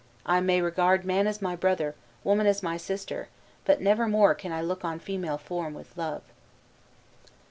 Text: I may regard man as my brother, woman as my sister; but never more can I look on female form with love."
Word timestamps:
I 0.25 0.39
may 0.41 0.63
regard 0.63 1.05
man 1.05 1.27
as 1.27 1.43
my 1.43 1.55
brother, 1.55 1.93
woman 2.23 2.47
as 2.47 2.63
my 2.63 2.75
sister; 2.75 3.29
but 3.65 3.81
never 3.81 4.07
more 4.07 4.33
can 4.33 4.51
I 4.51 4.59
look 4.59 4.83
on 4.83 4.97
female 4.97 5.37
form 5.37 5.75
with 5.75 5.95
love." 5.95 6.23